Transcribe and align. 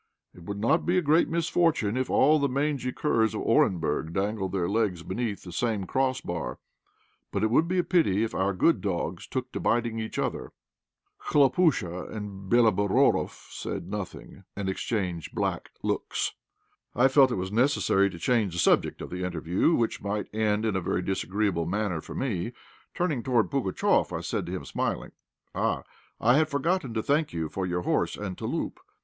It 0.33 0.45
would 0.45 0.57
not 0.57 0.83
be 0.83 0.97
a 0.97 1.01
great 1.03 1.29
misfortune 1.29 1.95
if 1.95 2.09
all 2.09 2.39
the 2.39 2.49
mangy 2.49 2.91
curs 2.91 3.35
of 3.35 3.43
Orenburg 3.43 4.13
dangled 4.13 4.51
their 4.51 4.67
legs 4.67 5.03
beneath 5.03 5.43
the 5.43 5.51
same 5.51 5.85
cross 5.85 6.21
bar, 6.21 6.57
but 7.31 7.43
it 7.43 7.51
would 7.51 7.67
be 7.67 7.77
a 7.77 7.83
pity 7.83 8.23
if 8.23 8.33
our 8.33 8.51
good 8.51 8.81
dogs 8.81 9.27
took 9.27 9.51
to 9.51 9.59
biting 9.59 9.99
each 9.99 10.17
other." 10.17 10.53
Khlopúsha 11.27 12.11
and 12.11 12.51
Béloborodoff 12.51 13.51
said 13.51 13.91
nothing, 13.91 14.43
and 14.55 14.67
exchanged 14.69 15.35
black 15.35 15.69
looks. 15.83 16.33
I 16.95 17.07
felt 17.07 17.29
it 17.31 17.35
was 17.35 17.51
necessary 17.51 18.09
to 18.09 18.17
change 18.17 18.53
the 18.53 18.59
subject 18.59 19.03
of 19.03 19.11
the 19.11 19.23
interview, 19.23 19.75
which 19.75 20.01
might 20.01 20.33
end 20.33 20.65
in 20.65 20.75
a 20.75 20.81
very 20.81 21.03
disagreeable 21.03 21.67
manner 21.67 22.01
for 22.01 22.15
me. 22.15 22.53
Turning 22.95 23.21
toward 23.21 23.51
Pugatchéf, 23.51 24.11
I 24.17 24.21
said 24.21 24.47
to 24.47 24.51
him, 24.51 24.65
smiling 24.65 25.11
"Ah! 25.53 25.83
I 26.19 26.37
had 26.37 26.49
forgotten 26.49 26.95
to 26.95 27.03
thank 27.03 27.33
you 27.33 27.49
for 27.49 27.67
your 27.67 27.81
horse 27.81 28.17
and 28.17 28.35
'touloup.' 28.35 28.79